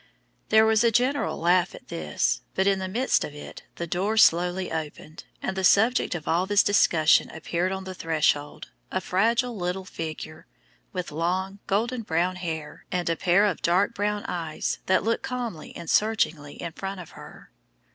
[0.49, 4.17] There was a general laugh at this, but in the midst of it the door
[4.17, 9.55] slowly opened, and the subject of all this discussion appeared on the threshold, a fragile
[9.55, 10.47] little figure,
[10.91, 15.71] with long, golden brown hair, and a pair of dark brown eyes that looked calmly
[15.75, 17.51] and searchingly in front of her.